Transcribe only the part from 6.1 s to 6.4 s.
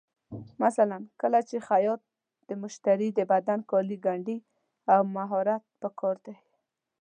دی.